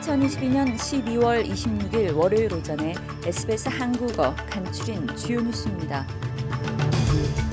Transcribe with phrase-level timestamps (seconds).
[0.00, 6.06] (2022년 12월 26일) 월요일 오전에 SBS 한국어 간추린 주요 뉴스입니다.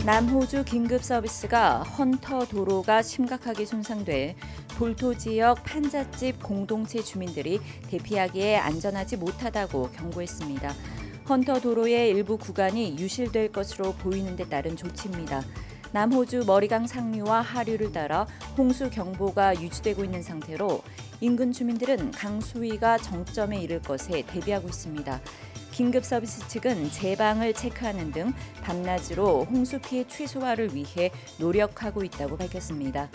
[0.06, 4.38] 남호주 긴급 서비스가 헌터 도로가 심각하게 손상돼
[4.78, 7.60] 볼토 지역 판잣집 공동체 주민들이
[7.90, 10.74] 대피하기에 안전하지 못하다고 경고했습니다.
[11.28, 15.44] 헌터 도로의 일부 구간이 유실될 것으로 보이는 데 따른 조치입니다.
[15.92, 20.82] 남호주 머리강 상류와 하류를 따라 홍수 경보가 유지되고 있는 상태로
[21.20, 25.20] 인근 주민들은 강수위가 정점에 이를 것에 대비하고 있습니다.
[25.72, 33.10] 긴급 서비스 측은 제방을 체크하는 등 밤낮으로 홍수 피해 최소화를 위해 노력하고 있다고 밝혔습니다.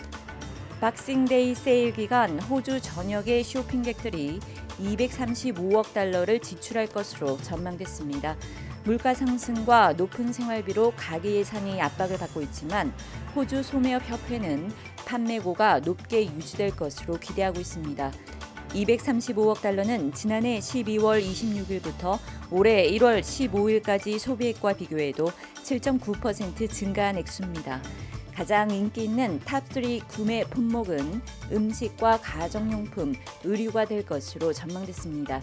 [0.81, 4.39] 박싱데이 세일 기간 호주 전역의 쇼핑객들이
[4.81, 8.35] 235억 달러를 지출할 것으로 전망됐습니다.
[8.85, 12.93] 물가 상승과 높은 생활비로 가계 예산이 압박을 받고 있지만
[13.33, 14.71] 호주 소매업 협회는
[15.05, 18.11] 판매고가 높게 유지될 것으로 기대하고 있습니다.
[18.73, 22.19] 235억 달러는 지난해 12월 26일부터
[22.51, 25.31] 올해 1월 15일까지 소비액과 비교해도
[25.63, 27.81] 7.9% 증가한 액수입니다.
[28.35, 35.39] 가장 인기 있는 top 3 구매 품목은 음식과 가정용품, 의류가 될 것으로 전망됐습니다.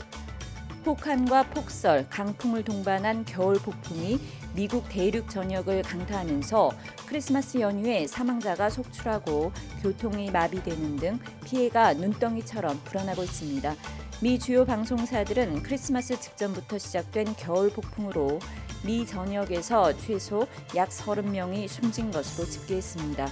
[0.84, 4.19] 혹한과 폭설, 강풍을 동반한 겨울 폭풍이
[4.55, 6.70] 미국 대륙 전역을 강타하면서
[7.06, 13.75] 크리스마스 연휴에 사망자가 속출하고 교통이 마비되는 등 피해가 눈덩이처럼 불어나고 있습니다.
[14.22, 18.39] 미 주요 방송사들은 크리스마스 직전부터 시작된 겨울 폭풍으로
[18.83, 23.28] 미 전역에서 최소 약 30명이 숨진 것으로 집계했습니다.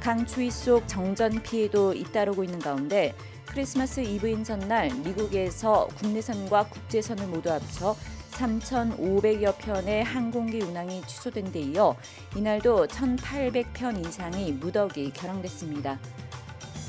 [0.00, 7.94] 강추위 속 정전 피해도 잇따르고 있는 가운데 크리스마스 이브인 전날 미국에서 국내선과 국제선을 모두 합쳐
[8.30, 11.94] 3,500여 편의 항공기 운항이 취소된 데 이어
[12.34, 15.98] 이날도 1,800편 이상이 무더기 결항됐습니다.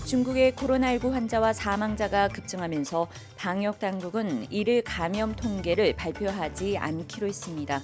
[0.05, 7.81] 중국의 코로나19 환자와 사망자가 급증하면서 방역 당국은 이를 감염 통계를 발표하지 않기로 했습니다.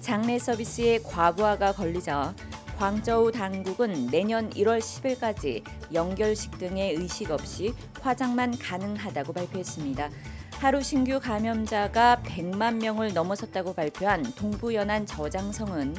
[0.00, 2.34] 장례 서비스의 과부하가 걸리자
[2.78, 10.08] 광저우 당국은 내년 1월 10일까지 연결식 등의 의식 없이 화장만 가능하다고 발표했습니다.
[10.52, 15.96] 하루 신규 감염자가 100만 명을 넘어섰다고 발표한 동부 연안 저장성은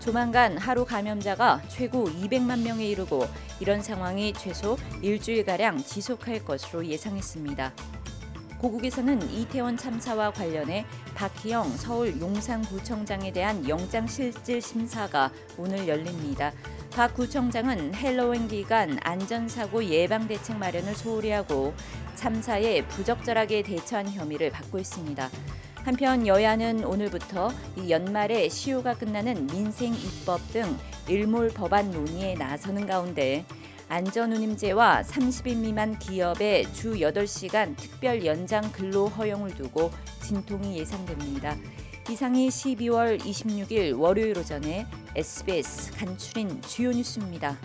[0.00, 3.26] 조만간 하루 감염자가 최고 200만 명에 이르고
[3.60, 7.74] 이런 상황이 최소 일주일가량 지속할 것으로 예상했습니다.
[8.62, 10.86] 고국에서는 이태원 참사와 관련해
[11.16, 16.52] 박희영 서울 용산구청장에 대한 영장실질 심사가 오늘 열립니다.
[16.92, 21.74] 박 구청장은 헬로윈 기간 안전사고 예방 대책 마련을 소홀히 하고
[22.14, 25.28] 참사에 부적절하게 대처한 혐의를 받고 있습니다.
[25.82, 33.44] 한편 여야는 오늘부터 이 연말에 시효가 끝나는 민생 입법 등 일몰 법안 논의에 나서는 가운데
[33.88, 39.90] 안전운임제와 30인 미만 기업의 주 8시간 특별 연장 근로 허용을 두고
[40.22, 41.56] 진통이 예상됩니다.
[42.10, 47.56] 이상이 12월 26일 월요일 오전에 SBS 간추린 주요 뉴스입니다.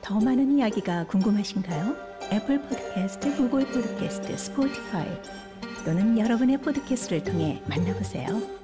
[0.00, 1.96] 더 많은 이야기가 궁금하신가요?
[2.32, 5.08] 애플 포드캐스트, 구글 포드캐스트, 스포티파이
[5.84, 8.61] 또는 여러분의 포드캐스트를 통해 만나보세요.